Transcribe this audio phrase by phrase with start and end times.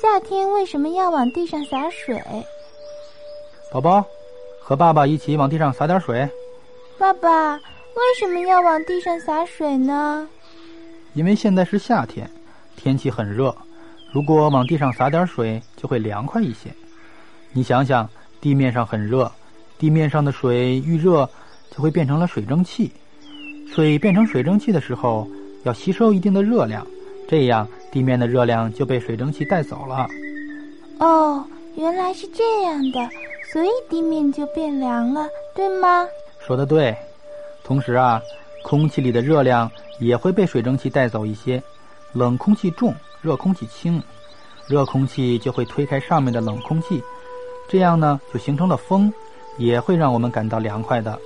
[0.00, 2.18] 夏天为什么要往地上洒水？
[3.70, 4.02] 宝宝，
[4.58, 6.26] 和爸爸一起往地上洒点水。
[6.96, 10.26] 爸爸，为什么要往地上洒水呢？
[11.12, 12.30] 因为现在是夏天，
[12.76, 13.54] 天气很热，
[14.10, 16.70] 如果往地上洒点水，就会凉快一些。
[17.52, 18.08] 你想想，
[18.40, 19.30] 地面上很热，
[19.78, 21.28] 地面上的水遇热
[21.70, 22.90] 就会变成了水蒸气。
[23.70, 25.28] 水变成水蒸气的时候，
[25.64, 26.86] 要吸收一定的热量，
[27.28, 30.06] 这样地面的热量就被水蒸气带走了。
[30.98, 31.44] 哦，
[31.76, 33.08] 原来是这样的，
[33.52, 36.06] 所以地面就变凉了，对吗？
[36.46, 36.96] 说的对。
[37.64, 38.20] 同时啊，
[38.64, 41.62] 空气里的热量也会被水蒸气带走一些，
[42.12, 44.02] 冷空气重，热空气轻，
[44.66, 47.02] 热空气就会推开上面的冷空气。
[47.68, 49.12] 这样呢，就形成了风，
[49.56, 51.18] 也会让我们感到凉快的。